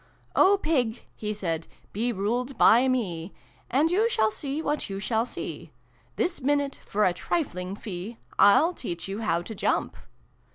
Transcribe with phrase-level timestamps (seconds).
[0.45, 3.33] "O Pig" lie said," be ruled by me,
[3.69, 5.73] A nd you shall see what you shall see.
[6.15, 9.95] This minute, for a trifling fee, Til teach you how to jump